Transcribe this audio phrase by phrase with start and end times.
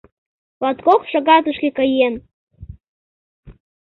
[0.61, 2.15] Латкок шагатышке каен.